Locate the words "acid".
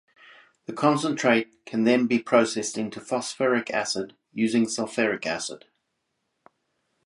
3.69-4.15, 5.27-5.65